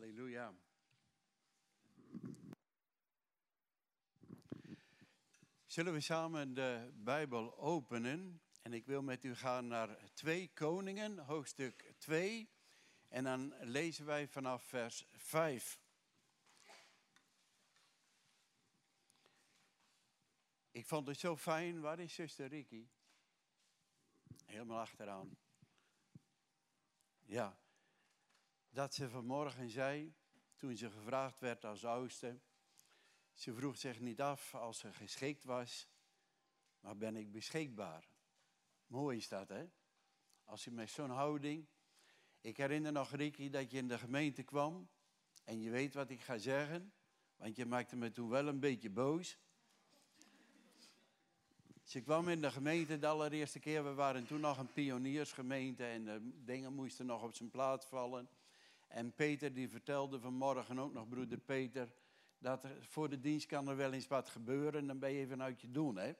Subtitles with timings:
[0.00, 0.54] Halleluja.
[5.66, 8.42] Zullen we samen de Bijbel openen?
[8.62, 12.50] En ik wil met u gaan naar 2 Koningen, hoofdstuk 2.
[13.08, 15.80] En dan lezen wij vanaf vers 5.
[20.70, 21.80] Ik vond het zo fijn.
[21.80, 22.88] Waar is zuster Ricky?
[24.44, 25.36] Helemaal achteraan.
[27.20, 27.59] Ja.
[28.70, 30.14] Dat ze vanmorgen zei,
[30.56, 32.40] toen ze gevraagd werd als oudste.
[33.32, 35.88] Ze vroeg zich niet af als ze geschikt was,
[36.80, 38.08] maar ben ik beschikbaar?
[38.86, 39.64] Mooi is dat, hè?
[40.44, 41.66] Als je met zo'n houding.
[42.40, 44.88] Ik herinner nog, Ricky, dat je in de gemeente kwam.
[45.44, 46.92] En je weet wat ik ga zeggen,
[47.36, 49.38] want je maakte me toen wel een beetje boos.
[51.84, 53.84] Ze kwam in de gemeente de allereerste keer.
[53.84, 58.28] We waren toen nog een pioniersgemeente en de dingen moesten nog op zijn plaats vallen.
[58.90, 61.92] En Peter die vertelde vanmorgen ook nog, broeder Peter,
[62.38, 64.86] dat er voor de dienst kan er wel eens wat gebeuren.
[64.86, 66.12] Dan ben je even uit je doen, hè.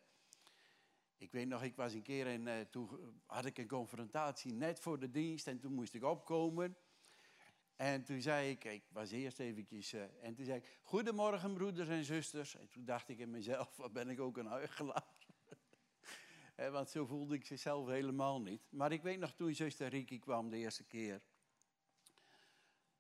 [1.17, 2.89] Ik weet nog, ik was een keer en uh, toen
[3.27, 6.77] had ik een confrontatie net voor de dienst en toen moest ik opkomen.
[7.77, 11.89] En toen zei ik, ik was eerst eventjes, uh, en toen zei ik, goedemorgen broeders
[11.89, 12.57] en zusters.
[12.57, 15.15] En toen dacht ik in mezelf, wat ben ik ook een huigelaar.
[16.73, 18.63] Want zo voelde ik zichzelf helemaal niet.
[18.71, 21.21] Maar ik weet nog toen zuster Riki kwam de eerste keer.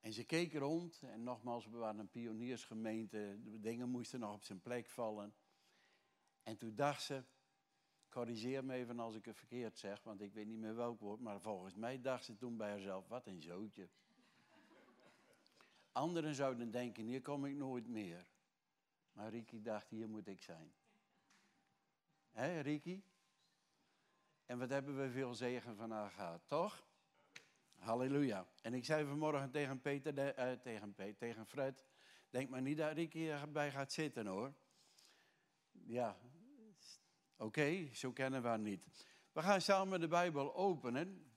[0.00, 4.42] En ze keek rond en nogmaals, we waren een pioniersgemeente, de dingen moesten nog op
[4.42, 5.34] zijn plek vallen.
[6.42, 7.24] En toen dacht ze,
[8.08, 11.20] corrigeer me even als ik het verkeerd zeg, want ik weet niet meer welk woord,
[11.20, 13.88] maar volgens mij dacht ze toen bij haarzelf, wat een zootje.
[15.92, 18.26] Anderen zouden denken, hier kom ik nooit meer.
[19.12, 20.72] Maar Riki dacht, hier moet ik zijn.
[22.30, 23.02] Hé, Riki?
[24.46, 26.88] En wat hebben we veel zegen van haar gehad, toch?
[27.80, 28.46] Halleluja.
[28.62, 31.84] En ik zei vanmorgen tegen Peter, uh, tegen, Peter tegen Fred,
[32.30, 34.52] denk maar niet dat Ricky erbij gaat zitten hoor.
[35.70, 36.16] Ja,
[37.36, 38.86] oké, zo kennen we haar niet.
[39.32, 41.32] We gaan samen de Bijbel openen.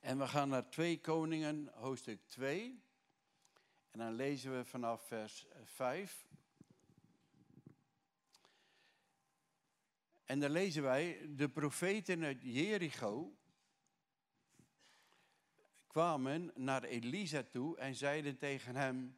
[0.00, 2.82] En we gaan naar 2 Koningen, hoofdstuk 2.
[3.90, 6.26] En dan lezen we vanaf vers 5.
[10.24, 13.36] En dan lezen wij, de profeten uit Jericho
[15.94, 19.16] kwamen naar Elisa toe en zeiden tegen hem,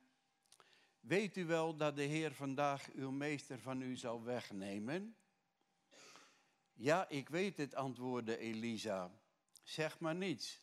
[1.00, 5.16] weet u wel dat de Heer vandaag uw meester van u zal wegnemen?
[6.72, 9.10] Ja, ik weet het, antwoordde Elisa.
[9.62, 10.60] Zeg maar niets.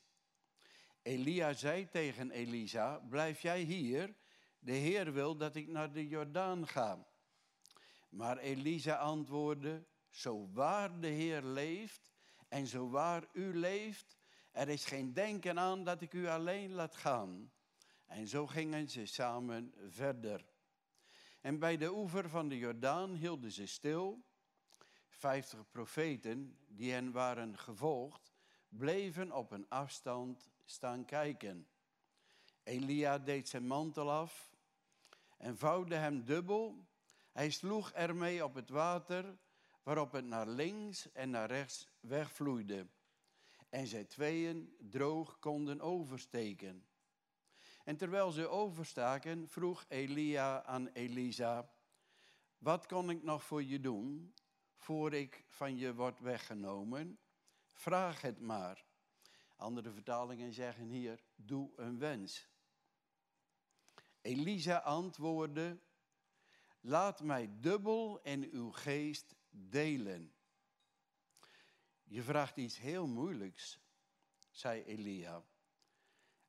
[1.02, 4.16] Elia zei tegen Elisa, blijf jij hier?
[4.60, 7.08] De Heer wil dat ik naar de Jordaan ga.
[8.10, 12.12] Maar Elisa antwoordde, zo waar de Heer leeft
[12.48, 14.22] en zo waar u leeft,
[14.54, 17.52] er is geen denken aan dat ik u alleen laat gaan.
[18.06, 20.46] En zo gingen ze samen verder.
[21.42, 24.24] En bij de oever van de Jordaan hielden ze stil.
[25.10, 28.34] Vijftig profeten die hen waren gevolgd,
[28.70, 31.68] bleven op een afstand staan kijken.
[32.64, 34.52] Elia deed zijn mantel af
[35.38, 36.88] en vouwde hem dubbel.
[37.32, 39.38] Hij sloeg ermee op het water,
[39.84, 42.88] waarop het naar links en naar rechts wegvloeide
[43.74, 46.86] en zij tweeën droog konden oversteken.
[47.84, 51.70] En terwijl ze overstaken, vroeg Elia aan Elisa,
[52.58, 54.34] wat kan ik nog voor je doen,
[54.76, 57.20] voor ik van je word weggenomen?
[57.72, 58.86] Vraag het maar.
[59.56, 62.48] Andere vertalingen zeggen hier, doe een wens.
[64.22, 65.80] Elisa antwoordde,
[66.82, 70.34] laat mij dubbel in uw geest delen.
[72.14, 73.80] Je vraagt iets heel moeilijks,
[74.52, 75.44] zei Elia.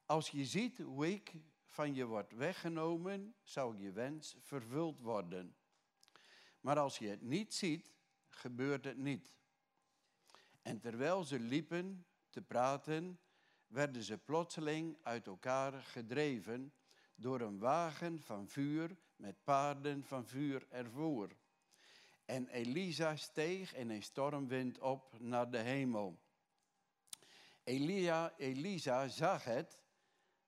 [0.07, 1.35] Als je ziet hoe ik
[1.67, 5.57] van je word weggenomen, zou je wens vervuld worden.
[6.61, 7.93] Maar als je het niet ziet,
[8.29, 9.37] gebeurt het niet.
[10.63, 13.21] En terwijl ze liepen te praten,
[13.67, 16.73] werden ze plotseling uit elkaar gedreven
[17.15, 21.37] door een wagen van vuur met paarden van vuur ervoor.
[22.25, 26.19] En Elisa steeg in een stormwind op naar de hemel.
[27.65, 29.79] Elia, Elisa zag het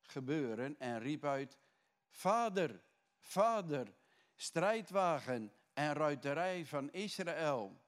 [0.02, 1.58] gebeuren en riep uit:
[2.08, 2.82] Vader,
[3.18, 3.94] vader,
[4.34, 7.80] strijdwagen en ruiterij van Israël.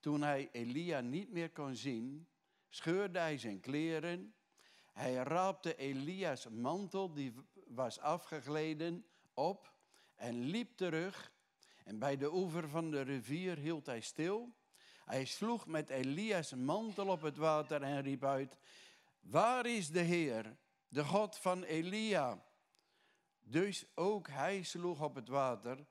[0.00, 2.28] Toen hij Elia niet meer kon zien,
[2.68, 4.34] scheurde hij zijn kleren.
[4.92, 7.34] Hij raapte Elia's mantel, die
[7.66, 9.72] was afgegleden, op
[10.14, 11.32] en liep terug
[11.84, 14.54] en bij de oever van de rivier hield hij stil.
[15.04, 18.58] Hij sloeg met Elias mantel op het water en riep uit:
[19.20, 20.56] Waar is de Heer,
[20.88, 22.44] de God van Elia.
[23.40, 25.86] Dus ook hij sloeg op het water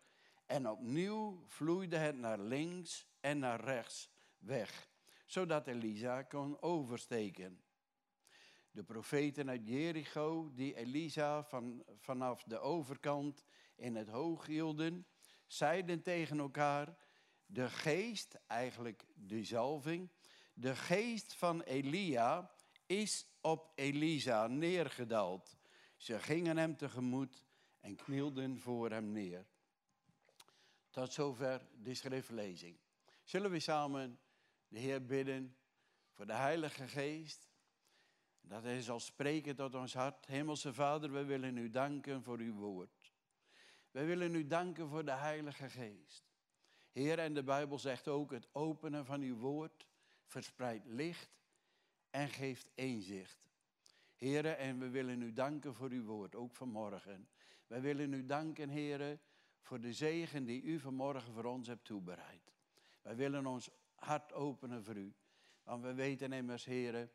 [0.45, 4.89] en opnieuw vloeide het naar links en naar rechts weg,
[5.25, 7.63] zodat Elisa kon oversteken.
[8.71, 15.07] De profeten uit Jericho, die Elisa van, vanaf de overkant in het hoog hielden,
[15.47, 16.95] zeiden tegen elkaar,
[17.45, 20.09] de geest, eigenlijk de zalving,
[20.53, 22.51] de geest van Elia
[22.85, 25.57] is op Elisa neergedaald.
[25.97, 27.45] Ze gingen hem tegemoet
[27.79, 29.45] en knielden voor hem neer.
[30.89, 32.77] Tot zover de schriftlezing.
[33.23, 34.19] Zullen we samen
[34.67, 35.57] de Heer bidden
[36.11, 37.49] voor de Heilige Geest?
[38.41, 40.25] Dat Hij zal spreken tot ons hart.
[40.25, 43.02] Hemelse Vader, we willen u danken voor uw woord.
[43.93, 46.23] We willen u danken voor de Heilige Geest.
[46.91, 49.87] Heer, en de Bijbel zegt ook, het openen van uw woord
[50.25, 51.29] verspreidt licht
[52.09, 53.49] en geeft inzicht.
[54.15, 57.27] Heren, en we willen u danken voor uw woord, ook vanmorgen.
[57.67, 59.21] Wij willen u danken, heren,
[59.61, 62.53] voor de zegen die u vanmorgen voor ons hebt toebereid.
[63.01, 65.13] Wij willen ons hart openen voor u.
[65.63, 67.11] Want we weten immers, heren,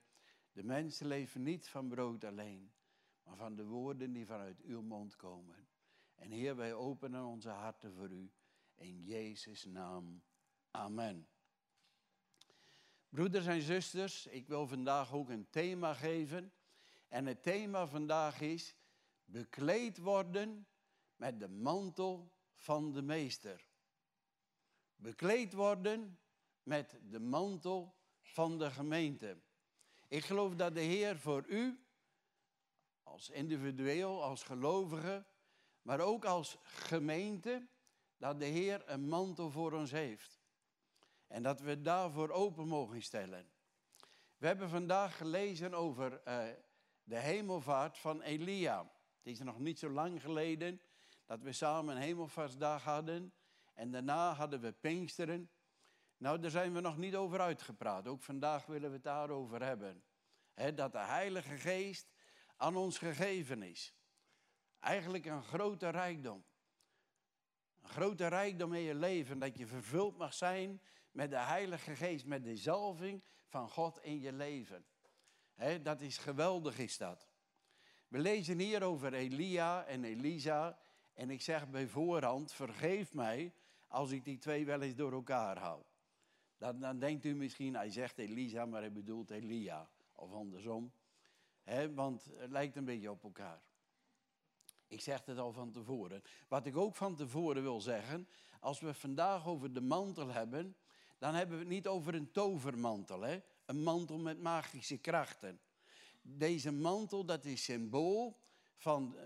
[0.52, 2.72] de mensen leven niet van brood alleen,
[3.22, 5.67] maar van de woorden die vanuit uw mond komen.
[6.18, 8.30] En Heer, wij openen onze harten voor u.
[8.74, 10.22] In Jezus' naam.
[10.70, 11.28] Amen.
[13.08, 16.52] Broeders en zusters, ik wil vandaag ook een thema geven.
[17.08, 18.76] En het thema vandaag is
[19.24, 20.66] bekleed worden
[21.16, 23.68] met de mantel van de meester.
[24.96, 26.18] Bekleed worden
[26.62, 29.42] met de mantel van de gemeente.
[30.08, 31.86] Ik geloof dat de Heer voor u,
[33.02, 35.26] als individueel, als gelovige,
[35.88, 37.66] maar ook als gemeente,
[38.16, 40.40] dat de Heer een mantel voor ons heeft.
[41.26, 43.50] En dat we daarvoor open mogen stellen.
[44.36, 46.44] We hebben vandaag gelezen over uh,
[47.02, 48.78] de hemelvaart van Elia.
[49.16, 50.80] Het is nog niet zo lang geleden
[51.26, 53.32] dat we samen een hemelvaartsdag hadden.
[53.74, 55.50] En daarna hadden we Pinksteren.
[56.16, 58.06] Nou, daar zijn we nog niet over uitgepraat.
[58.06, 60.02] Ook vandaag willen we het daarover hebben.
[60.74, 62.12] dat de Heilige Geest
[62.56, 63.97] aan ons gegeven is.
[64.80, 66.44] Eigenlijk een grote rijkdom.
[67.82, 69.38] Een grote rijkdom in je leven.
[69.38, 70.80] Dat je vervuld mag zijn
[71.10, 72.26] met de Heilige Geest.
[72.26, 74.84] Met de zalving van God in je leven.
[75.82, 77.28] dat is geweldig, is dat.
[78.08, 80.78] We lezen hier over Elia en Elisa.
[81.14, 83.54] En ik zeg bij voorhand, vergeef mij
[83.86, 85.82] als ik die twee wel eens door elkaar hou.
[86.58, 89.88] Dan, dan denkt u misschien, hij zegt Elisa, maar hij bedoelt Elia.
[90.14, 90.92] Of andersom.
[91.94, 93.67] want het lijkt een beetje op elkaar.
[94.88, 96.22] Ik zeg het al van tevoren.
[96.48, 98.28] Wat ik ook van tevoren wil zeggen,
[98.60, 100.76] als we vandaag over de mantel hebben,
[101.18, 103.40] dan hebben we het niet over een tovermantel, hè?
[103.66, 105.60] een mantel met magische krachten.
[106.22, 108.40] Deze mantel, dat is symbool
[108.76, 109.24] van, eh,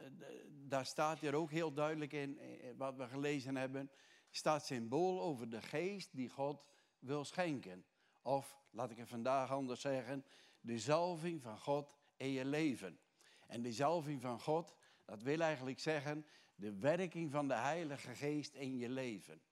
[0.50, 3.90] daar staat hier ook heel duidelijk in, eh, wat we gelezen hebben,
[4.30, 6.64] staat symbool over de geest die God
[6.98, 7.84] wil schenken.
[8.22, 10.24] Of, laat ik het vandaag anders zeggen,
[10.60, 12.98] de zalving van God in je leven.
[13.46, 18.54] En de zalving van God, dat wil eigenlijk zeggen de werking van de Heilige Geest
[18.54, 19.42] in je leven.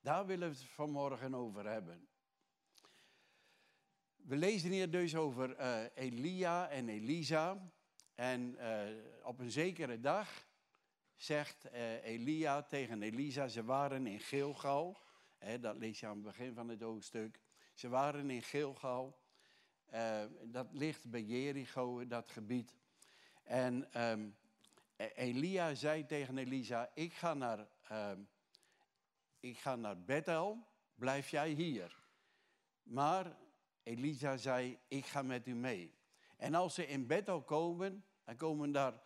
[0.00, 2.08] Daar willen we het vanmorgen over hebben.
[4.16, 7.72] We lezen hier dus over uh, Elia en Elisa.
[8.14, 8.80] En uh,
[9.22, 10.46] op een zekere dag
[11.14, 15.02] zegt uh, Elia tegen Elisa, ze waren in Gilgal.
[15.38, 17.40] Hè, dat lees je aan het begin van het hoofdstuk.
[17.74, 19.18] Ze waren in Gilgal.
[20.44, 22.74] dat ligt bij Jericho, dat gebied.
[23.42, 24.36] En um,
[24.96, 28.10] Elia zei tegen Elisa, ik ga naar, uh,
[29.40, 32.02] ik ga naar Bethel, blijf jij hier.
[32.82, 33.36] Maar
[33.82, 35.94] Elisa zei, ik ga met u mee.
[36.36, 39.02] En als ze in Bethel komen, dan komen daar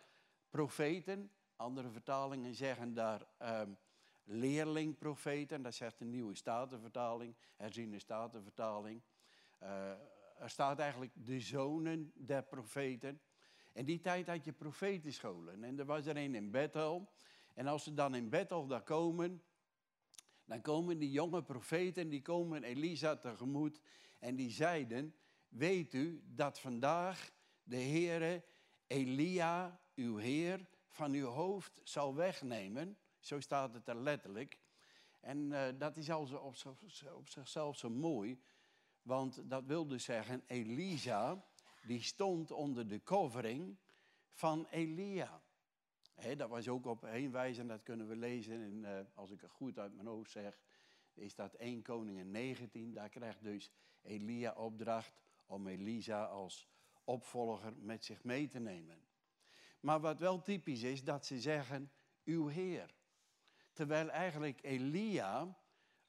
[0.49, 1.31] profeten.
[1.55, 3.77] Andere vertalingen zeggen daar um,
[4.23, 5.61] leerlingprofeten.
[5.61, 9.01] Dat zegt de nieuwe statenvertaling, herziene statenvertaling.
[9.63, 9.89] Uh,
[10.39, 13.21] er staat eigenlijk de zonen der profeten.
[13.71, 15.63] In die tijd had je profetenscholen.
[15.63, 17.11] En er was er een in Bethel.
[17.53, 19.43] En als ze dan in Bethel daar komen,
[20.45, 23.81] dan komen die jonge profeten, die komen Elisa tegemoet.
[24.19, 25.15] En die zeiden,
[25.47, 27.31] weet u dat vandaag
[27.63, 28.43] de Heere
[28.87, 32.97] Elia, uw Heer, van uw hoofd zal wegnemen.
[33.19, 34.59] Zo staat het er letterlijk.
[35.19, 36.55] En uh, dat is al op,
[37.13, 38.41] op zichzelf zo mooi.
[39.01, 41.45] Want dat wil dus zeggen, Elisa,
[41.87, 43.77] die stond onder de covering
[44.29, 45.41] van Elia.
[46.37, 49.41] dat was ook op één wijze, en dat kunnen we lezen, in, uh, als ik
[49.41, 50.59] het goed uit mijn hoofd zeg,
[51.13, 52.93] is dat 1 Koningen 19.
[52.93, 53.71] Daar krijgt dus
[54.01, 56.67] Elia opdracht om Elisa als
[57.03, 58.97] opvolger met zich mee te nemen.
[59.79, 61.91] Maar wat wel typisch is, dat ze zeggen,
[62.23, 62.93] uw Heer.
[63.73, 65.57] Terwijl eigenlijk Elia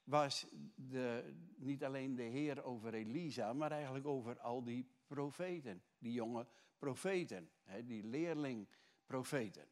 [0.03, 6.11] was de, niet alleen de Heer over Elisa, maar eigenlijk over al die profeten, die
[6.11, 8.67] jonge profeten, hè, die leerling
[9.05, 9.65] profeten.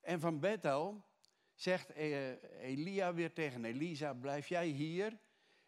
[0.00, 1.04] En van Bethel
[1.54, 5.18] zegt eh, Elia weer tegen Elisa, blijf jij hier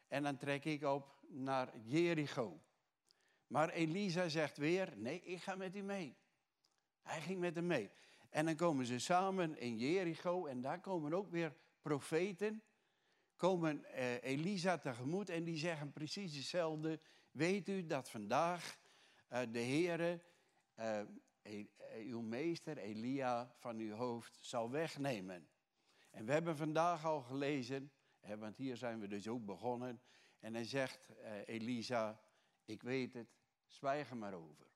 [0.09, 2.61] en dan trek ik op naar Jericho.
[3.47, 6.17] Maar Elisa zegt weer, nee, ik ga met u mee.
[7.03, 7.91] Hij ging met hem mee.
[8.31, 12.63] En dan komen ze samen in Jericho en daar komen ook weer profeten.
[13.37, 17.01] Komen eh, Elisa tegemoet en die zeggen precies hetzelfde.
[17.37, 18.79] Weet u dat vandaag
[19.33, 20.21] uh, de Heere,
[20.79, 21.01] uh,
[21.97, 25.49] uw meester Elia van uw hoofd zal wegnemen.
[26.11, 30.01] En we hebben vandaag al gelezen, hè, want hier zijn we dus ook begonnen.
[30.41, 31.09] En hij zegt
[31.45, 32.21] Elisa,
[32.65, 33.29] ik weet het,
[33.67, 34.67] zwijg er maar over.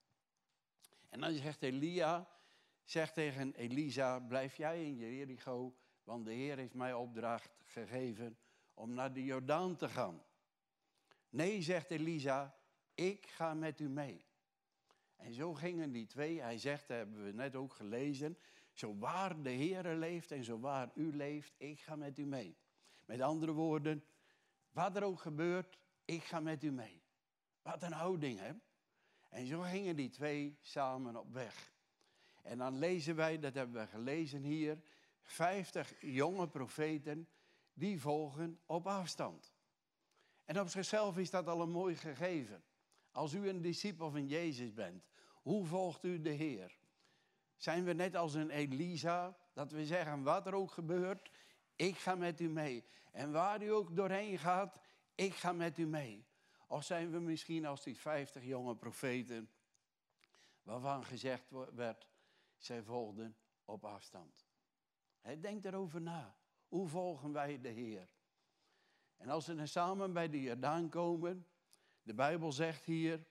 [1.09, 2.29] En dan zegt Elia,
[2.85, 8.38] zegt tegen Elisa, blijf jij in Jericho, want de Heer heeft mij opdracht gegeven
[8.75, 10.23] om naar de Jordaan te gaan.
[11.30, 12.54] Nee, zegt Elisa,
[12.94, 14.25] ik ga met u mee.
[15.16, 18.38] En zo gingen die twee, hij zegt, dat hebben we net ook gelezen,
[18.72, 22.56] zo waar de Heer leeft en zo waar u leeft, ik ga met u mee.
[23.04, 24.04] Met andere woorden,
[24.70, 27.02] wat er ook gebeurt, ik ga met u mee.
[27.62, 28.52] Wat een houding, hè?
[29.28, 31.72] En zo gingen die twee samen op weg.
[32.42, 34.78] En dan lezen wij, dat hebben we gelezen hier,
[35.22, 37.28] 50 jonge profeten
[37.72, 39.50] die volgen op afstand.
[40.50, 42.62] En op zichzelf is dat al een mooi gegeven.
[43.11, 45.04] Als u een discipel van Jezus bent,
[45.42, 46.78] hoe volgt u de Heer?
[47.57, 51.30] Zijn we net als een Elisa, dat we zeggen, wat er ook gebeurt,
[51.76, 52.85] ik ga met u mee.
[53.12, 54.76] En waar u ook doorheen gaat,
[55.14, 56.26] ik ga met u mee.
[56.66, 59.50] Of zijn we misschien als die 50 jonge profeten,
[60.62, 62.09] waarvan gezegd werd,
[62.59, 64.47] zij volgden op afstand.
[65.40, 66.37] denk erover na.
[66.69, 68.19] Hoe volgen wij de Heer?
[69.21, 71.47] En als ze samen bij de Jordaan komen,
[72.03, 73.27] de Bijbel zegt hier,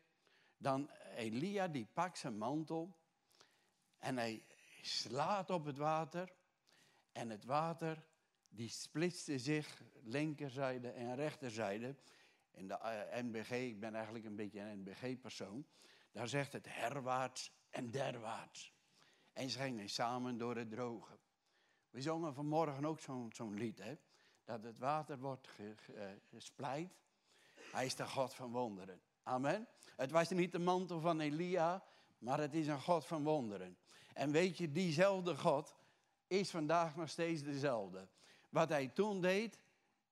[0.57, 2.97] dan Elia die pakt zijn mantel
[3.97, 4.45] en hij
[4.81, 6.33] slaat op het water
[7.11, 8.05] en het water
[8.49, 11.95] die splitste zich linkerzijde en rechterzijde.
[12.51, 15.67] In de eh, NBG, ik ben eigenlijk een beetje een NBG-persoon,
[16.11, 18.73] daar zegt het herwaarts en derwaarts.
[19.33, 21.19] En ze gingen samen door het droge.
[21.89, 23.97] We zongen vanmorgen ook zo'n lied, hè?
[24.49, 26.91] Dat het water wordt eh, gespleit.
[27.71, 29.01] Hij is de God van wonderen.
[29.23, 29.67] Amen.
[29.95, 31.83] Het was niet de mantel van Elia,
[32.17, 33.77] maar het is een God van wonderen.
[34.13, 35.75] En weet je, diezelfde God
[36.27, 38.07] is vandaag nog steeds dezelfde.
[38.49, 39.59] Wat hij toen deed,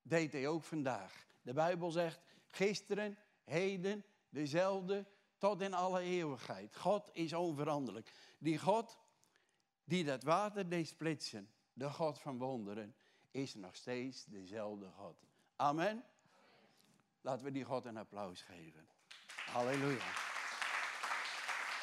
[0.01, 1.25] deed hij ook vandaag.
[1.41, 5.05] De Bijbel zegt, gisteren, heden, dezelfde,
[5.37, 6.75] tot in alle eeuwigheid.
[6.75, 8.11] God is onveranderlijk.
[8.37, 8.97] Die God
[9.83, 12.95] die dat water deed splitsen, de God van wonderen,
[13.31, 15.25] is nog steeds dezelfde God.
[15.55, 16.03] Amen.
[17.21, 18.87] Laten we die God een applaus geven.
[19.27, 20.13] Halleluja.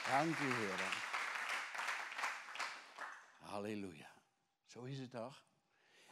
[0.09, 1.03] Dank u, Heer.
[3.39, 4.13] Halleluja.
[4.67, 5.45] Zo is het toch?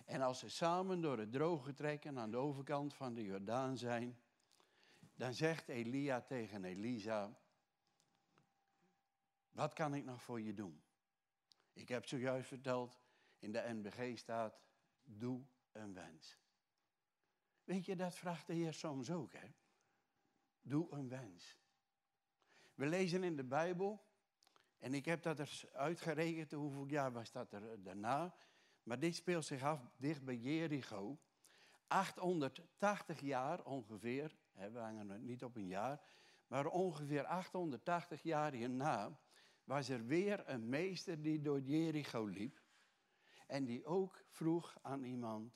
[0.04, 4.18] En als ze samen door het droge trekken aan de overkant van de Jordaan zijn,
[5.14, 7.36] dan zegt Elia tegen Elisa,
[9.50, 10.82] wat kan ik nog voor je doen?
[11.72, 13.00] Ik heb zojuist verteld,
[13.38, 14.60] in de NBG staat,
[15.04, 16.38] doe een wens.
[17.64, 19.48] Weet je, dat vraagt de Heer soms ook, hè?
[20.60, 21.56] Doe een wens.
[22.74, 24.06] We lezen in de Bijbel,
[24.78, 28.34] en ik heb dat er uitgerekend, hoeveel jaar was dat er daarna.
[28.82, 31.18] Maar dit speelt zich af dicht bij Jericho.
[31.86, 36.00] 880 jaar ongeveer, hè, we hangen er niet op een jaar,
[36.46, 39.18] maar ongeveer 880 jaar hierna
[39.64, 42.61] was er weer een meester die door Jericho liep.
[43.52, 45.54] En die ook vroeg aan iemand,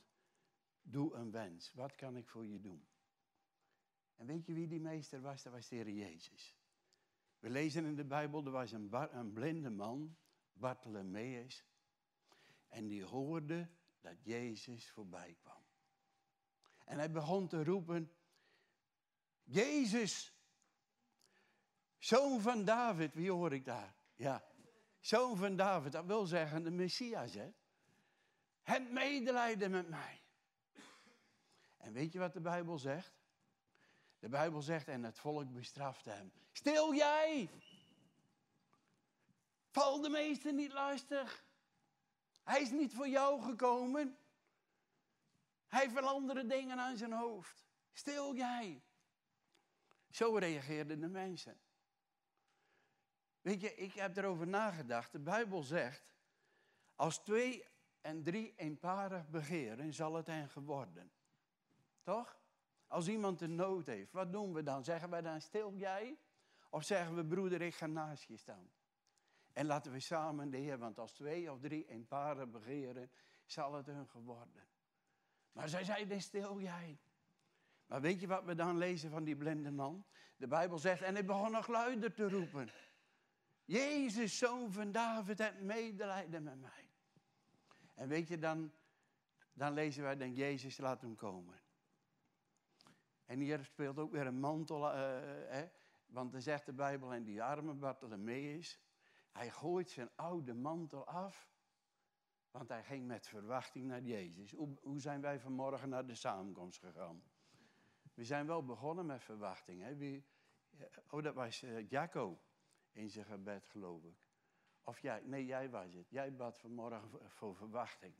[0.82, 2.86] doe een wens, wat kan ik voor je doen?
[4.16, 5.42] En weet je wie die meester was?
[5.42, 6.56] Dat was de Heer Jezus.
[7.38, 10.16] We lezen in de Bijbel, er was een, een blinde man,
[10.52, 11.64] Bartholomeus.
[12.68, 13.68] En die hoorde
[14.00, 15.62] dat Jezus voorbij kwam.
[16.84, 18.12] En hij begon te roepen,
[19.42, 20.34] Jezus,
[21.98, 23.96] zoon van David, wie hoor ik daar?
[24.14, 24.44] Ja,
[25.00, 27.52] zoon van David, dat wil zeggen de Messias, hè?
[28.66, 30.20] Het medelijden met mij.
[31.76, 33.12] En weet je wat de Bijbel zegt?
[34.18, 36.32] De Bijbel zegt, en het volk bestrafte hem.
[36.52, 37.50] Stil jij!
[39.70, 41.44] Val de meester niet lastig.
[42.44, 44.18] Hij is niet voor jou gekomen.
[45.66, 47.66] Hij andere dingen aan zijn hoofd.
[47.92, 48.82] Stil jij.
[50.10, 51.60] Zo reageerden de mensen.
[53.40, 55.12] Weet je, ik heb erover nagedacht.
[55.12, 56.14] De Bijbel zegt,
[56.94, 57.64] als twee
[58.06, 61.10] en drie eenparig begeren, zal het hen geworden.
[62.02, 62.38] Toch?
[62.86, 64.84] Als iemand een nood heeft, wat doen we dan?
[64.84, 66.18] Zeggen wij dan stil jij?
[66.70, 68.70] Of zeggen we broeder, ik ga naast je staan?
[69.52, 73.10] En laten we samen de Heer, want als twee of drie eenparig begeren,
[73.46, 74.68] zal het hun geworden.
[75.52, 76.98] Maar zij zeiden stil jij.
[77.86, 80.04] Maar weet je wat we dan lezen van die blinde man?
[80.36, 82.70] De Bijbel zegt, en hij begon nog luider te roepen.
[83.64, 86.85] Jezus, zoon van David, heb medelijden met mij.
[87.96, 88.72] En weet je, dan,
[89.52, 91.60] dan lezen wij, dan Jezus, laat hem komen.
[93.24, 95.62] En hier speelt ook weer een mantel, uh,
[96.06, 98.80] want dan zegt de Bijbel, en die arme Bartholomeus,
[99.32, 101.50] hij gooit zijn oude mantel af,
[102.50, 104.52] want hij ging met verwachting naar Jezus.
[104.52, 107.22] Hoe, hoe zijn wij vanmorgen naar de samenkomst gegaan?
[108.14, 109.82] We zijn wel begonnen met verwachting.
[109.82, 109.96] Hè?
[109.96, 110.26] Wie,
[111.10, 111.92] oh, dat was uh,
[112.92, 114.25] in zijn gebed, geloof ik.
[114.88, 116.10] Of jij, nee, jij was het.
[116.10, 118.14] Jij bad vanmorgen voor, verwachting.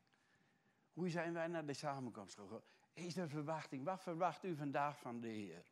[0.93, 2.63] Hoe zijn wij naar de samenkomst gegaan?
[2.93, 3.85] Is er verwachting?
[3.85, 5.65] Wat verwacht u vandaag van de Heer?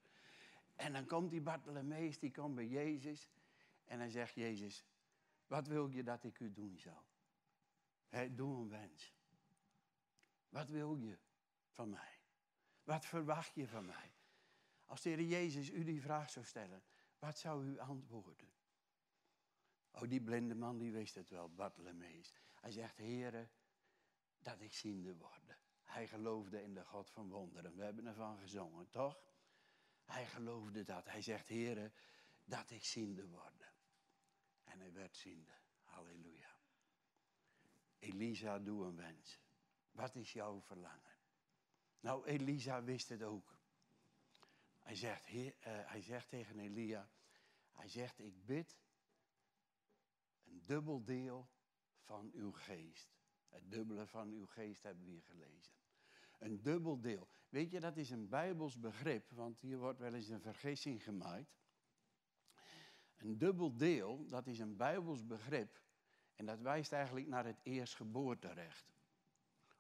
[0.77, 3.29] En dan komt die Bartholomeus, die komt bij Jezus.
[3.85, 4.85] En hij zegt, Jezus,
[5.47, 7.05] wat wil je dat ik u doen zal?
[8.09, 9.15] He, doe een wens.
[10.49, 11.19] Wat wil je
[11.69, 12.19] van mij?
[12.85, 14.13] Wat verwacht je van mij?
[14.85, 16.83] Als de Heer Jezus u die vraag zou stellen,
[17.19, 18.54] wat zou u antwoorden?
[19.95, 22.33] Oh, die blinde man die wist het wel, Bartholomeus.
[22.61, 23.49] Hij zegt, Heere,
[24.39, 25.59] dat ik ziende word.
[25.83, 27.77] Hij geloofde in de God van wonderen.
[27.77, 29.21] We hebben ervan gezongen, toch?
[30.05, 31.07] Hij geloofde dat.
[31.07, 31.93] Hij zegt, Heere,
[32.45, 33.73] dat ik ziende word.
[34.65, 35.53] En hij werd ziende.
[35.83, 36.59] Halleluja.
[37.99, 39.41] Elisa, doe een wens.
[39.91, 41.17] Wat is jouw verlangen?
[42.01, 43.59] Nou, Elisa wist het ook.
[44.83, 47.11] Hij zegt, uh, hij zegt tegen Elia,
[47.73, 48.77] hij zegt, ik bid
[50.55, 51.49] een dubbel deel
[51.99, 53.17] van uw geest.
[53.49, 55.73] Het dubbele van uw geest hebben we hier gelezen.
[56.39, 57.29] Een dubbel deel.
[57.49, 61.57] Weet je, dat is een Bijbels begrip, want hier wordt wel eens een vergissing gemaakt.
[63.17, 65.83] Een dubbel deel, dat is een Bijbels begrip.
[66.35, 68.93] En dat wijst eigenlijk naar het eerstgeboorterecht.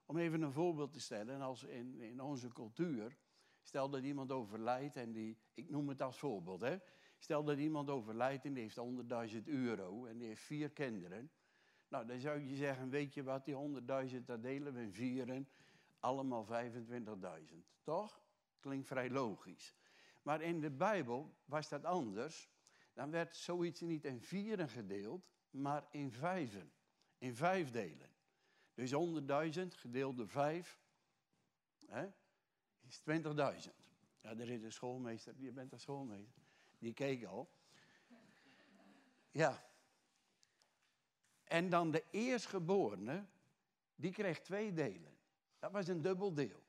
[0.04, 3.18] Om even een voorbeeld te stellen, als in, in onze cultuur,
[3.62, 6.78] stel dat iemand overlijdt en die, ik noem het als voorbeeld, hè.
[7.24, 8.78] Stel dat iemand overlijdt en die heeft
[9.34, 11.30] 100.000 euro en die heeft vier kinderen.
[11.88, 15.48] Nou, dan zou je zeggen, weet je wat, die 100.000, dat delen we in vieren,
[15.98, 17.56] allemaal 25.000.
[17.82, 18.24] Toch?
[18.60, 19.74] Klinkt vrij logisch.
[20.22, 22.50] Maar in de Bijbel was dat anders.
[22.92, 26.72] Dan werd zoiets niet in vieren gedeeld, maar in vijven.
[27.18, 28.10] In vijf delen.
[28.74, 30.80] Dus 100.000 gedeeld door 5
[31.86, 32.06] hè,
[32.80, 33.04] is 20.000.
[34.20, 36.43] Ja, er is een schoolmeester, je bent een schoolmeester.
[36.84, 37.48] Die keek al.
[39.30, 39.64] Ja.
[41.44, 43.24] En dan de eerstgeborene,
[43.96, 45.16] die kreeg twee delen.
[45.58, 46.62] Dat was een dubbel deel.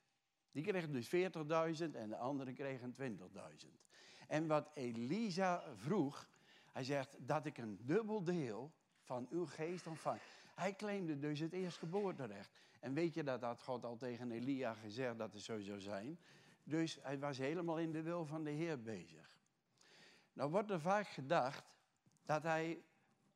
[0.51, 3.07] Die kreeg dus 40.000 en de andere kregen 20.000.
[4.27, 6.27] En wat Elisa vroeg,
[6.71, 10.19] hij zegt dat ik een dubbel deel van uw geest ontvang.
[10.53, 12.51] Hij claimde dus het eerstgeboorterecht.
[12.79, 16.19] En weet je dat had God al tegen Elia gezegd dat het zo zou zijn.
[16.63, 19.34] Dus hij was helemaal in de wil van de Heer bezig.
[20.35, 21.63] Nou wordt er vaak gedacht
[22.25, 22.83] dat hij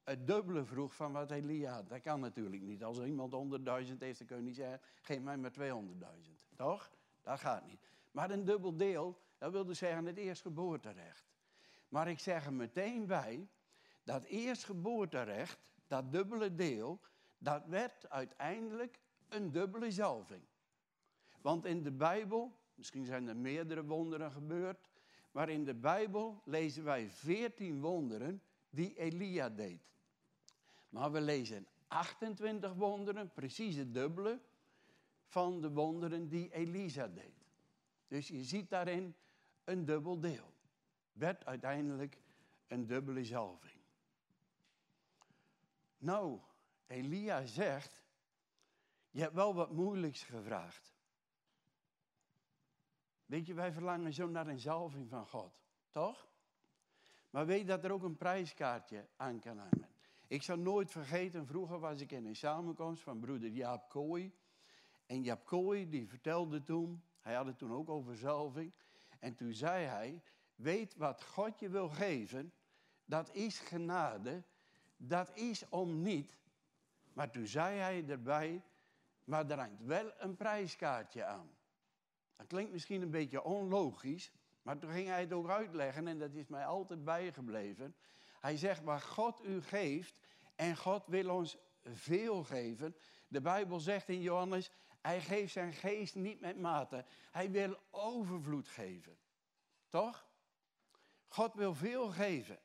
[0.03, 1.89] het dubbele vroeg van wat Elia had.
[1.89, 2.83] Dat kan natuurlijk niet.
[2.83, 3.33] Als iemand
[3.89, 6.55] 100.000 heeft, dan kun je niet zeggen, geef mij maar 200.000.
[6.55, 6.91] Toch?
[7.21, 7.89] Dat gaat niet.
[8.11, 11.31] Maar een dubbel deel, dat wil dus zeggen het eerstgeboorterecht.
[11.89, 13.47] Maar ik zeg er meteen bij,
[14.03, 16.99] dat eerstgeboorterecht dat dubbele deel,
[17.37, 20.43] dat werd uiteindelijk een dubbele zalving.
[21.41, 24.88] Want in de Bijbel, misschien zijn er meerdere wonderen gebeurd,
[25.31, 29.81] maar in de Bijbel lezen wij veertien wonderen die Elia deed.
[30.89, 34.39] Maar we lezen 28 wonderen, precies het dubbele,
[35.23, 37.33] van de wonderen die Elisa deed.
[38.07, 39.15] Dus je ziet daarin
[39.63, 40.53] een dubbel deel.
[41.11, 42.21] Werd uiteindelijk
[42.67, 43.81] een dubbele zalving.
[45.97, 46.39] Nou,
[46.87, 48.03] Elia zegt,
[49.09, 50.93] je hebt wel wat moeilijks gevraagd.
[53.29, 55.53] Weet je, wij verlangen zo naar een zalving van God,
[55.89, 56.27] toch?
[57.29, 59.89] Maar weet dat er ook een prijskaartje aan kan hangen.
[60.27, 64.33] Ik zal nooit vergeten, vroeger was ik in een samenkomst van broeder Jaap Kooi.
[65.05, 68.73] En Jaap Kooi die vertelde toen, hij had het toen ook over zalving.
[69.19, 70.21] En toen zei hij,
[70.55, 72.53] weet wat God je wil geven,
[73.05, 74.43] dat is genade
[74.97, 76.37] dat is om niet.
[77.13, 78.63] Maar toen zei hij erbij,
[79.23, 81.57] maar er hangt wel een prijskaartje aan.
[82.39, 86.33] Dat klinkt misschien een beetje onlogisch, maar toen ging hij het ook uitleggen en dat
[86.33, 87.95] is mij altijd bijgebleven.
[88.39, 90.19] Hij zegt, maar God u geeft
[90.55, 92.95] en God wil ons veel geven.
[93.27, 94.71] De Bijbel zegt in Johannes,
[95.01, 97.05] hij geeft zijn geest niet met mate.
[97.31, 99.17] Hij wil overvloed geven.
[99.89, 100.27] Toch?
[101.27, 102.59] God wil veel geven.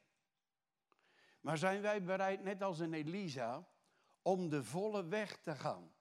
[1.41, 3.69] Maar zijn wij bereid, net als een Elisa,
[4.23, 5.93] om de volle weg te gaan?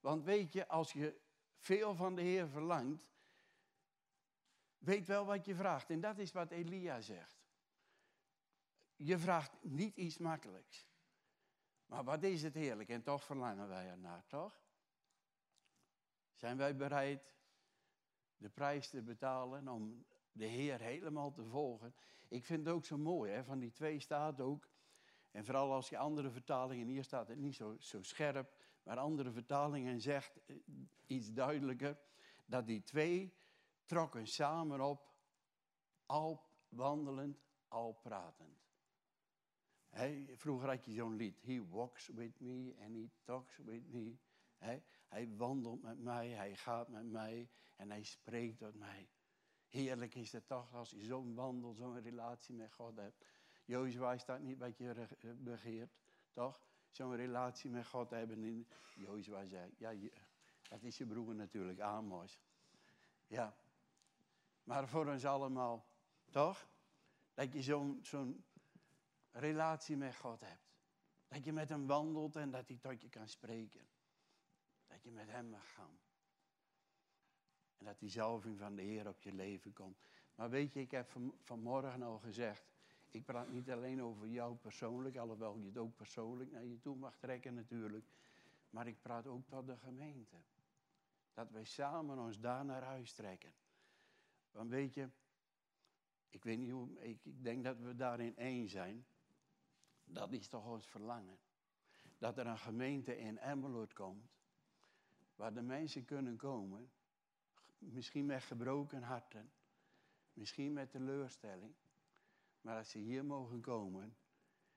[0.00, 1.20] Want weet je, als je
[1.58, 3.08] veel van de Heer verlangt,
[4.78, 5.90] weet wel wat je vraagt.
[5.90, 7.38] En dat is wat Elia zegt.
[8.96, 10.86] Je vraagt niet iets makkelijks.
[11.86, 14.60] Maar wat is het heerlijk en toch verlangen wij ernaar, toch?
[16.34, 17.34] Zijn wij bereid
[18.36, 21.94] de prijs te betalen om de Heer helemaal te volgen?
[22.28, 23.44] Ik vind het ook zo mooi, hè?
[23.44, 24.68] van die twee staat ook.
[25.30, 28.54] En vooral als je andere vertalingen, hier staat het niet zo, zo scherp,
[28.88, 30.56] maar andere vertalingen zegt eh,
[31.06, 31.98] iets duidelijker,
[32.46, 33.34] dat die twee
[33.84, 35.12] trokken samen op,
[36.06, 38.66] al wandelend, al pratend.
[40.34, 44.16] vroeger had je zo'n lied, He walks with me and he talks with me.
[45.08, 49.08] hij wandelt met mij, hij gaat met mij en hij spreekt tot mij.
[49.68, 53.24] Heerlijk is het toch als je zo'n wandel, zo'n relatie met God hebt.
[53.64, 55.98] Jozua is dat niet wat je eh, begeert,
[56.32, 56.60] toch?
[56.98, 58.66] Zo'n relatie met God hebben.
[58.94, 59.92] Jozua zei, ja,
[60.68, 62.40] dat is je broer natuurlijk, Amos.
[63.26, 63.56] Ja,
[64.62, 65.86] maar voor ons allemaal,
[66.30, 66.68] toch?
[67.34, 68.44] Dat je zo'n zo'n
[69.30, 70.70] relatie met God hebt.
[71.28, 73.88] Dat je met hem wandelt en dat hij tot je kan spreken.
[74.86, 75.98] Dat je met hem mag gaan.
[77.76, 79.98] En dat die zalving van de Heer op je leven komt.
[80.34, 82.70] Maar weet je, ik heb van, vanmorgen al gezegd.
[83.10, 86.96] Ik praat niet alleen over jou persoonlijk, alhoewel je het ook persoonlijk naar je toe
[86.96, 88.06] mag trekken natuurlijk.
[88.70, 90.36] Maar ik praat ook tot de gemeente.
[91.34, 93.52] Dat wij samen ons daar naar huis trekken.
[94.50, 95.08] Want weet je,
[96.28, 99.06] ik weet niet hoe, ik, ik denk dat we daarin één zijn.
[100.04, 101.38] Dat is toch ons verlangen.
[102.18, 104.30] Dat er een gemeente in Emmeloord komt,
[105.34, 106.90] waar de mensen kunnen komen,
[107.78, 109.52] misschien met gebroken harten,
[110.32, 111.74] misschien met teleurstelling,
[112.60, 114.16] maar dat ze hier mogen komen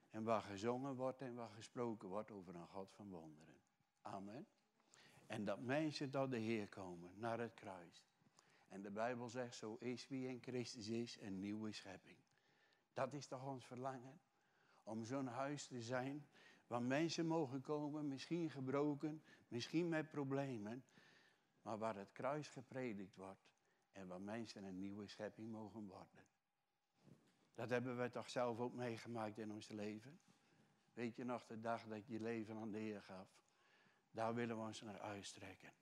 [0.10, 3.60] en waar gezongen wordt en waar gesproken wordt over een God van wonderen.
[4.02, 4.48] Amen.
[5.28, 8.06] En dat mensen tot de Heer komen, naar het kruis.
[8.68, 12.18] En de Bijbel zegt, zo is wie in Christus is, een nieuwe schepping.
[12.94, 14.20] Dat is toch ons verlangen?
[14.84, 16.28] Om zo'n huis te zijn
[16.68, 20.84] waar mensen mogen komen, misschien gebroken, misschien met problemen,
[21.62, 23.50] maar waar het kruis gepredikt wordt
[23.92, 26.31] en waar mensen een nieuwe schepping mogen worden.
[27.54, 30.20] Dat hebben we toch zelf ook meegemaakt in ons leven.
[30.94, 33.40] Weet je nog de dag dat je leven aan de Heer gaf?
[34.12, 35.74] Daar willen we ons naar uitstrekken.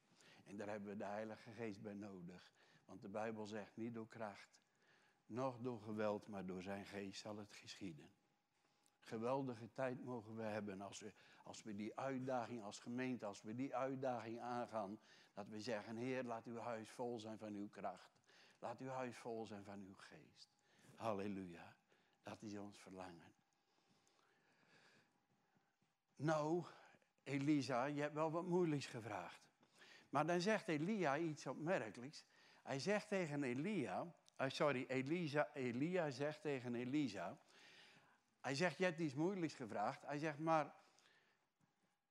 [0.45, 2.53] En daar hebben we de Heilige Geest bij nodig.
[2.85, 4.59] Want de Bijbel zegt niet door kracht,
[5.25, 8.09] nog door geweld, maar door zijn geest zal het geschieden.
[8.99, 13.55] Geweldige tijd mogen we hebben als we, als we die uitdaging als gemeente, als we
[13.55, 14.99] die uitdaging aangaan.
[15.33, 18.17] Dat we zeggen, Heer, laat uw huis vol zijn van uw kracht.
[18.59, 20.58] Laat uw huis vol zijn van uw geest.
[20.99, 21.75] Halleluja.
[22.23, 23.33] Dat is ons verlangen.
[26.15, 26.65] Nou,
[27.23, 29.41] Elisa, je hebt wel wat moeilijks gevraagd.
[30.09, 32.25] Maar dan zegt Elia iets opmerkelijks.
[32.61, 37.39] Hij zegt tegen Elia, uh, sorry, Elisa, Elia zegt tegen Elisa,
[38.39, 40.01] hij zegt, je hebt iets moeilijks gevraagd.
[40.01, 40.75] Hij zegt, maar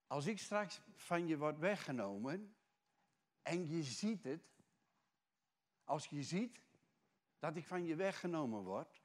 [0.06, 2.56] als ik straks van je word weggenomen
[3.42, 4.42] en je ziet het,
[5.84, 6.60] als je ziet
[7.38, 9.02] dat ik van je weggenomen word,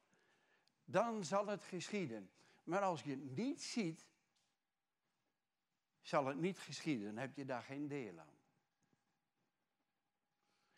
[0.86, 2.32] dan zal het geschieden.
[2.64, 4.08] Maar als je het niet ziet,
[6.02, 7.06] zal het niet geschieden.
[7.06, 8.38] Dan heb je daar geen deel aan.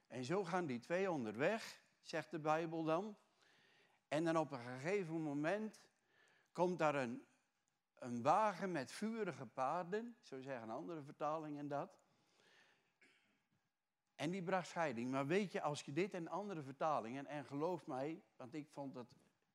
[0.07, 3.17] En zo gaan die twee onderweg, zegt de Bijbel dan.
[4.07, 5.81] En dan op een gegeven moment
[6.51, 7.25] komt daar een,
[7.95, 12.04] een wagen met vurige paarden, zo zeggen andere vertalingen dat.
[14.15, 15.11] En die bracht scheiding.
[15.11, 18.95] Maar weet je, als je dit en andere vertalingen, en geloof mij, want ik vond
[18.95, 19.07] het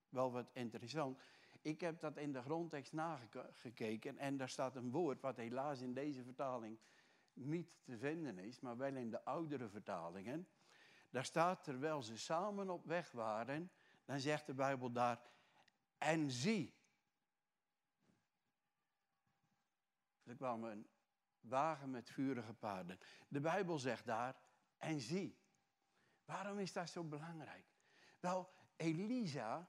[0.08, 1.20] wel wat interessant.
[1.60, 5.94] Ik heb dat in de grondtekst nagekeken en daar staat een woord wat helaas in
[5.94, 6.78] deze vertaling
[7.32, 10.48] niet te vinden is, maar wel in de oudere vertalingen.
[11.10, 13.70] Daar staat, terwijl ze samen op weg waren,
[14.04, 15.20] dan zegt de Bijbel daar,
[15.98, 16.74] en zie.
[20.24, 20.88] Er kwam een
[21.40, 22.98] wagen met vurige paarden.
[23.28, 24.36] De Bijbel zegt daar,
[24.80, 25.38] en zie.
[26.24, 27.64] Waarom is dat zo belangrijk?
[28.20, 29.68] Wel, Elisa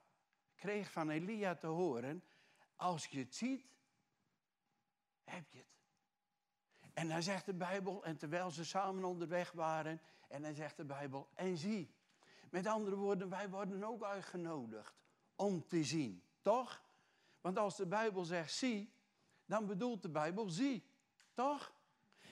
[0.56, 2.24] kreeg van Elia te horen,
[2.76, 3.66] als je het ziet,
[5.24, 5.68] heb je het.
[6.94, 10.86] En dan zegt de Bijbel, en terwijl ze samen onderweg waren, en dan zegt de
[10.86, 11.96] Bijbel, en zie.
[12.50, 14.94] Met andere woorden, wij worden ook uitgenodigd
[15.36, 16.84] om te zien, toch?
[17.42, 18.94] Want als de Bijbel zegt zie,
[19.46, 20.86] dan bedoelt de Bijbel zie.
[21.34, 21.74] Toch?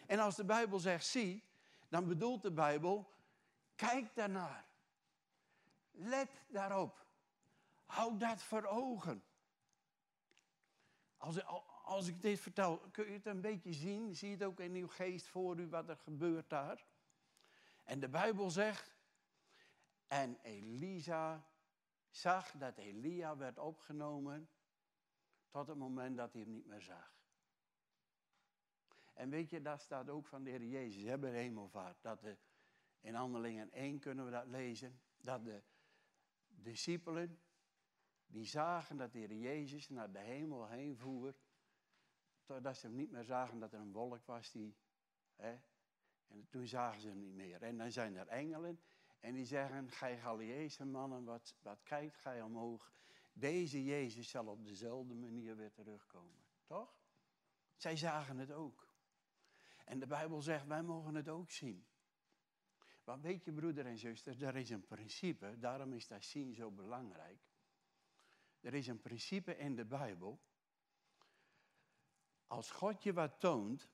[0.08, 1.49] En als de Bijbel zegt zie,
[1.90, 3.12] dan bedoelt de Bijbel
[3.76, 4.66] kijk daarnaar.
[5.92, 7.06] Let daarop.
[7.86, 9.24] Hou dat voor ogen.
[11.18, 11.46] Als,
[11.84, 14.16] als ik dit vertel, kun je het een beetje zien?
[14.16, 16.86] Zie je het ook in uw geest voor u wat er gebeurt daar?
[17.84, 18.96] En de Bijbel zegt,
[20.08, 21.48] en Elisa
[22.10, 24.50] zag dat Elia werd opgenomen
[25.50, 27.19] tot het moment dat hij hem niet meer zag.
[29.20, 32.02] En weet je, daar staat ook van de Heer Jezus, hebben hemelvaart.
[32.02, 32.38] Dat de,
[33.00, 35.64] in Handelingen 1 kunnen we dat lezen, dat de
[36.48, 37.40] discipelen,
[38.26, 41.36] die zagen dat de Heer Jezus naar de hemel heen voer,
[42.44, 44.76] totdat ze hem niet meer zagen dat er een wolk was die,
[45.36, 45.60] hè,
[46.28, 47.62] en toen zagen ze hem niet meer.
[47.62, 48.80] En dan zijn er engelen
[49.20, 52.92] en die zeggen, gij Galileese mannen, wat, wat kijkt gij omhoog?
[53.34, 56.46] Deze Jezus zal op dezelfde manier weer terugkomen.
[56.66, 56.98] Toch?
[57.76, 58.89] Zij zagen het ook.
[59.90, 61.86] En de Bijbel zegt, wij mogen het ook zien.
[63.04, 66.72] Want weet je, broeder en zuster, er is een principe, daarom is dat zien zo
[66.72, 67.40] belangrijk.
[68.60, 70.42] Er is een principe in de Bijbel.
[72.48, 73.90] Als God je wat toont,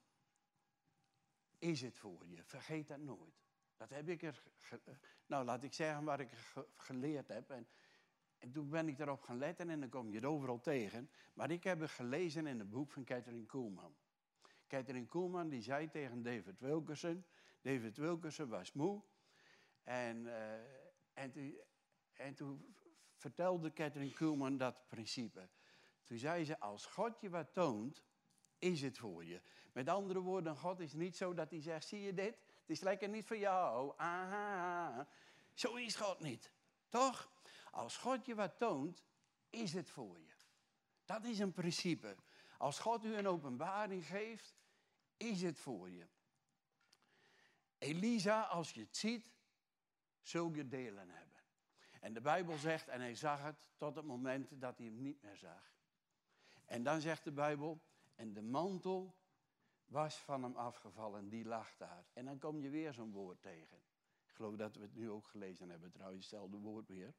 [1.58, 2.44] is het voor je.
[2.44, 3.46] Vergeet dat nooit.
[3.78, 4.44] Dat heb ik er,
[5.26, 6.30] nou laat ik zeggen waar ik
[6.76, 7.50] geleerd heb.
[7.50, 7.68] En,
[8.38, 11.10] en toen ben ik erop gaan letten en dan kom je het overal tegen.
[11.34, 13.96] Maar ik heb het gelezen in het boek van Catherine Koelman.
[14.68, 17.26] Catherine Koelman die zei tegen David Wilkerson.
[17.62, 19.02] David Wilkerson was moe.
[19.84, 20.54] En, uh,
[21.14, 21.58] en, toen,
[22.14, 22.76] en toen
[23.16, 25.50] vertelde Catherine Koelman dat principe.
[26.04, 28.04] Toen zei ze, als God je wat toont,
[28.60, 29.42] is het voor je.
[29.74, 32.36] Met andere woorden, God is niet zo dat hij zegt, zie je dit?
[32.36, 33.94] Het is lekker niet voor jou.
[33.98, 35.08] Aha.
[35.54, 36.52] Zo is God niet.
[36.90, 37.32] Toch?
[37.72, 39.04] Als God je wat toont,
[39.50, 40.34] is het voor je.
[41.06, 42.16] Dat is een principe.
[42.58, 44.56] Als God u een openbaring geeft,
[45.18, 46.08] is het voor je.
[47.78, 49.26] Elisa, als je het ziet,
[50.22, 51.40] zul je delen hebben.
[52.02, 55.22] En de Bijbel zegt, en hij zag het tot het moment dat hij hem niet
[55.22, 55.74] meer zag.
[56.66, 57.82] En dan zegt de Bijbel,
[58.16, 59.16] en de mantel
[59.86, 62.06] was van hem afgevallen, die lag daar.
[62.14, 63.78] En dan kom je weer zo'n woord tegen.
[64.26, 67.14] Ik geloof dat we het nu ook gelezen hebben, trouwens, hetzelfde woord weer.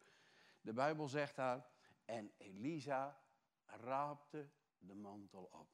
[0.60, 1.66] De Bijbel zegt daar,
[2.04, 3.20] en Elisa
[3.64, 5.68] raapte de mantel op.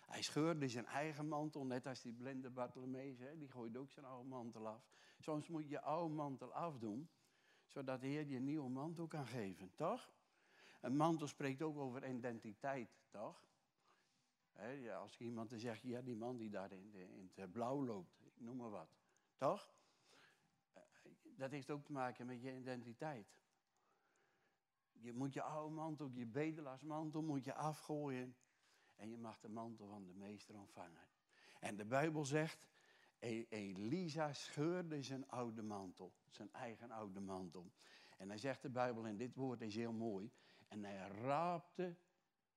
[0.00, 4.06] Hij scheurde zijn eigen mantel, net als die blinde Bartholomeus, hè, die gooide ook zijn
[4.06, 4.90] oude mantel af.
[5.18, 7.10] Soms moet je je oude mantel afdoen,
[7.66, 10.10] zodat de Heer je een nieuwe mantel kan geven, toch?
[10.80, 13.44] Een mantel spreekt ook over identiteit, toch?
[15.00, 18.40] als iemand dan zegt, ja, die man die daar in, in het blauw loopt, ik
[18.40, 18.88] noem maar wat.
[19.36, 19.70] Toch?
[20.72, 20.82] Eh,
[21.22, 23.34] dat heeft ook te maken met je identiteit.
[25.02, 28.36] Je moet je oude mantel, je bedelaarsmantel, moet je afgooien.
[28.96, 31.08] En je mag de mantel van de meester ontvangen.
[31.60, 32.66] En de Bijbel zegt,
[33.18, 37.72] e-, Elisa scheurde zijn oude mantel, zijn eigen oude mantel.
[38.18, 40.32] En dan zegt de Bijbel, en dit woord is heel mooi,
[40.68, 41.96] en hij raapte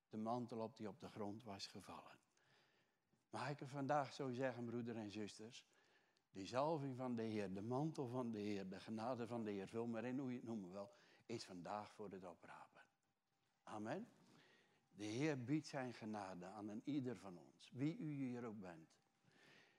[0.09, 2.19] de mantel op die op de grond was gevallen.
[3.29, 5.65] Mag ik er vandaag zo zeggen, broeder en zusters?
[6.31, 9.67] De zalving van de Heer, de mantel van de Heer, de genade van de Heer,
[9.67, 10.91] vul maar in hoe je het noemen wel,
[11.25, 12.83] is vandaag voor het oprapen.
[13.63, 14.07] Amen.
[14.91, 18.89] De Heer biedt zijn genade aan een ieder van ons, wie u hier ook bent.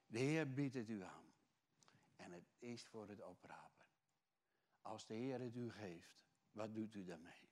[0.06, 1.24] De Heer biedt het u aan.
[2.16, 3.86] En het is voor het oprapen.
[4.82, 7.48] Als de Heer het u geeft, wat doet u daarmee?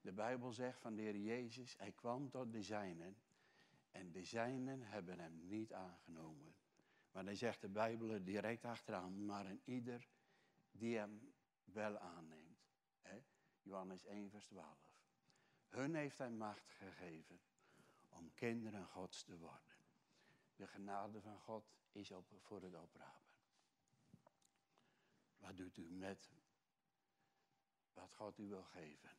[0.00, 3.16] De Bijbel zegt van de Heer Jezus, hij kwam tot de zijnen
[3.90, 6.54] en de zijnen hebben hem niet aangenomen.
[7.12, 10.08] Maar dan zegt de Bijbel er direct achteraan, maar een ieder
[10.70, 12.45] die hem wel aanneemt.
[13.66, 14.64] Johannes 1 vers 12.
[15.68, 17.40] Hun heeft hij macht gegeven
[18.08, 19.74] om kinderen Gods te worden.
[20.56, 23.34] De genade van God is op, voor het oprapen.
[25.36, 26.30] Wat doet u met
[27.92, 29.10] wat God u wil geven?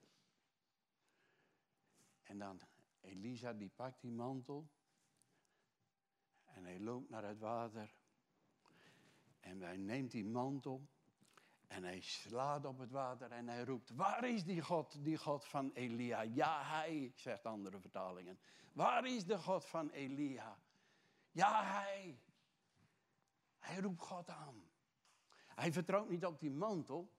[2.23, 2.61] En dan
[3.01, 4.69] Elisa die pakt die mantel.
[6.43, 7.95] En hij loopt naar het water.
[9.39, 10.87] En hij neemt die mantel.
[11.67, 15.45] En hij slaat op het water en hij roept, waar is die God, die God
[15.45, 16.21] van Elia?
[16.21, 18.39] Ja, hij, zegt andere vertalingen.
[18.73, 20.59] Waar is de God van Elia?
[21.31, 22.19] Ja, hij.
[23.59, 24.69] Hij roept God aan.
[25.47, 27.13] Hij vertrouwt niet op die mantel,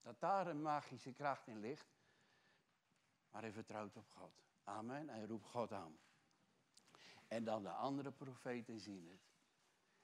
[0.00, 1.94] dat daar een magische kracht in ligt.
[3.30, 4.42] Maar hij vertrouwt op God.
[4.64, 5.08] Amen.
[5.08, 5.98] Hij roept God aan.
[7.28, 9.30] En dan de andere profeten zien het.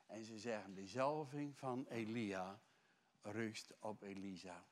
[0.07, 2.61] En ze zeggen, de zalving van Elia
[3.23, 4.67] rust op Elisa.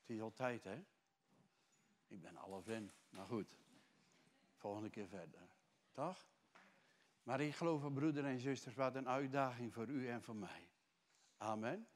[0.00, 0.84] Het is altijd, hè?
[2.06, 2.90] Ik ben half in.
[3.10, 3.58] Maar goed,
[4.54, 5.48] volgende keer verder.
[5.92, 6.26] Toch?
[7.22, 10.68] Maar ik geloof, broeder en zusters, wat een uitdaging voor u en voor mij.
[11.36, 11.86] Amen.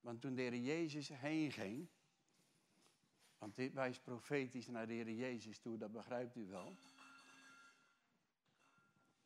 [0.00, 1.88] Want toen de Heer Jezus heen ging,
[3.38, 6.76] want dit wijst profetisch naar de Heer Jezus toe, dat begrijpt u wel.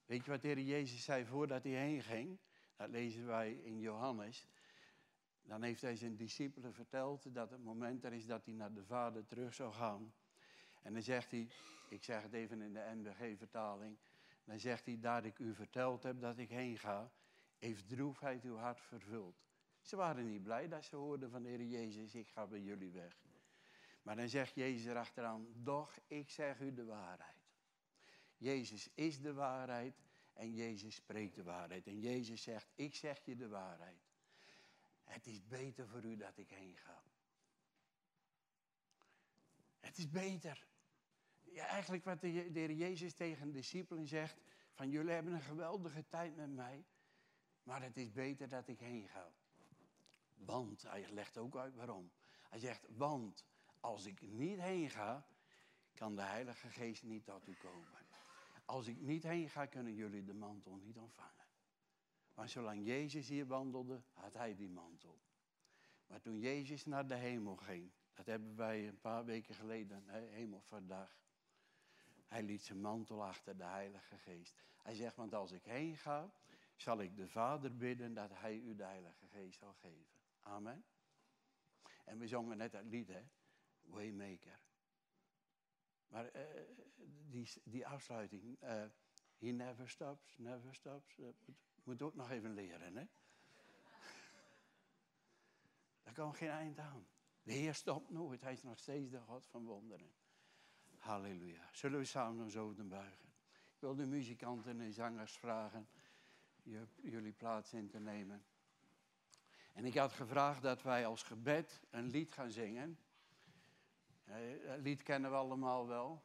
[0.07, 2.39] Weet je wat de Heer Jezus zei voordat hij heen ging?
[2.81, 4.49] Dat lezen wij in Johannes.
[5.43, 8.85] Dan heeft hij zijn discipelen verteld dat het moment er is dat hij naar de
[8.85, 10.15] Vader terug zou gaan.
[10.83, 11.49] En dan zegt hij,
[11.89, 13.99] ik zeg het even in de NBG-vertaling.
[14.45, 17.11] Dan zegt hij, daar ik u verteld heb dat ik heen ga,
[17.59, 19.37] heeft droefheid uw hart vervuld.
[19.81, 22.91] Ze waren niet blij dat ze hoorden van de Heer Jezus, ik ga bij jullie
[22.91, 23.17] weg.
[24.03, 27.53] Maar dan zegt Jezus erachteraan, doch ik zeg u de waarheid.
[28.37, 30.10] Jezus is de waarheid
[30.41, 31.87] en Jezus spreekt de waarheid.
[31.87, 34.09] En Jezus zegt, ik zeg je de waarheid.
[35.05, 37.03] Het is beter voor u dat ik heen ga.
[39.81, 40.67] Het is beter.
[41.41, 44.41] Ja, eigenlijk wat de, de Heer Jezus tegen de discipelen zegt,
[44.73, 46.85] van jullie hebben een geweldige tijd met mij,
[47.63, 49.33] maar het is beter dat ik heen ga.
[50.35, 52.11] Want, hij legt ook uit waarom.
[52.49, 53.45] Hij zegt, want
[53.81, 55.27] als ik niet heen ga,
[55.95, 58.09] kan de Heilige Geest niet tot u komen.
[58.71, 61.47] Als ik niet heen ga, kunnen jullie de mantel niet ontvangen.
[62.35, 65.19] Maar zolang Jezus hier wandelde, had hij die mantel.
[66.07, 71.19] Maar toen Jezus naar de hemel ging, dat hebben wij een paar weken geleden, hemelvaartdag.
[72.27, 74.55] Hij liet zijn mantel achter de Heilige Geest.
[74.83, 76.31] Hij zegt, want als ik heen ga,
[76.77, 80.07] zal ik de Vader bidden dat hij u de Heilige Geest zal geven.
[80.43, 80.85] Amen.
[82.05, 83.23] En we zongen net dat lied, hè?
[83.81, 84.70] Waymaker.
[86.21, 86.43] Maar uh,
[87.31, 88.83] die, die afsluiting, uh,
[89.39, 93.05] he never stops, never stops, uh, moet, moet ook nog even leren, hè?
[96.03, 97.07] Daar kan geen eind aan.
[97.43, 100.11] De Heer stopt nooit, hij is nog steeds de God van wonderen.
[100.97, 101.69] Halleluja.
[101.73, 103.29] Zullen we samen ons over buigen?
[103.75, 105.89] Ik wil de muzikanten en zangers vragen
[107.03, 108.45] jullie plaats in te nemen.
[109.73, 112.99] En ik had gevraagd dat wij als gebed een lied gaan zingen.
[114.31, 116.23] Het lied kennen we allemaal wel.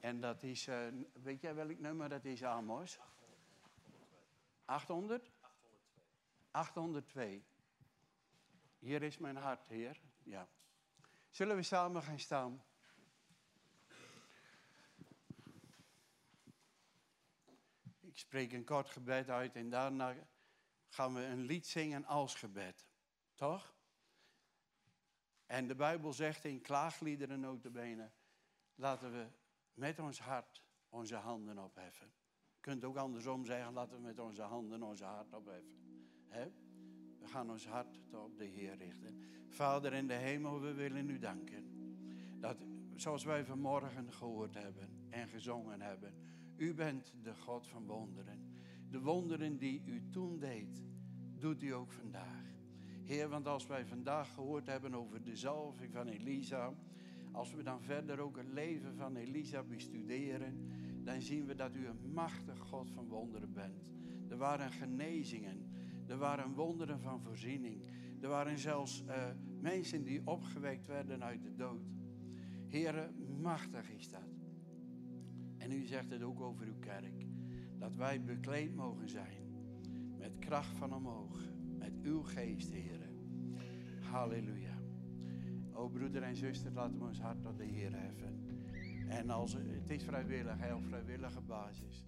[0.00, 2.98] En dat is, uh, weet jij welk nummer dat is, Amos?
[4.64, 5.30] 800?
[6.50, 7.44] 802.
[8.78, 10.00] Hier is mijn hart, Heer.
[10.22, 10.48] Ja.
[11.30, 12.64] Zullen we samen gaan staan?
[18.00, 20.14] Ik spreek een kort gebed uit en daarna
[20.88, 22.86] gaan we een lied zingen als gebed.
[23.34, 23.75] Toch?
[25.46, 28.10] En de Bijbel zegt in klaagliederen notabene,
[28.74, 29.26] laten we
[29.74, 32.12] met ons hart onze handen opheffen.
[32.54, 35.76] Je kunt ook andersom zeggen, laten we met onze handen onze hart opheffen.
[36.28, 36.50] He?
[37.18, 39.22] We gaan ons hart op de Heer richten.
[39.48, 41.64] Vader in de hemel, we willen u danken.
[42.40, 42.56] Dat
[42.96, 46.14] zoals wij vanmorgen gehoord hebben en gezongen hebben,
[46.56, 48.54] u bent de God van wonderen.
[48.90, 50.84] De wonderen die u toen deed,
[51.38, 52.55] doet u ook vandaag.
[53.06, 56.74] Heer, want als wij vandaag gehoord hebben over de zalving van Elisa,
[57.32, 60.68] als we dan verder ook het leven van Elisa bestuderen,
[61.04, 63.90] dan zien we dat u een machtig God van wonderen bent.
[64.28, 65.70] Er waren genezingen,
[66.06, 67.82] er waren wonderen van voorziening,
[68.20, 69.14] er waren zelfs uh,
[69.60, 71.86] mensen die opgewekt werden uit de dood.
[72.68, 74.36] Heer, machtig is dat.
[75.58, 77.26] En u zegt het ook over uw kerk,
[77.78, 79.46] dat wij bekleed mogen zijn
[80.18, 81.38] met kracht van omhoog,
[81.78, 82.95] met uw geest, Heer.
[84.10, 84.74] Halleluja.
[85.72, 88.44] O broeder en zuster, laten we ons hart tot de Heer heffen.
[89.08, 92.06] En als, het is vrijwillig, op vrijwillige basis.